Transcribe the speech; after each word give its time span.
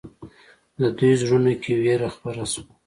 د 0.79 0.81
دوی 0.97 1.13
زړونو 1.21 1.51
کې 1.63 1.71
وېره 1.83 2.09
خپره 2.15 2.43
شوه. 2.51 2.63